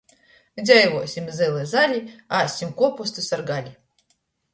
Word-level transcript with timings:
Dzeivuosim 0.61 1.27
zyli 1.39 1.65
zali, 1.73 1.99
ēssim 2.39 2.73
kuopustus 2.81 3.29
ar 3.39 3.45
gali! 3.51 3.75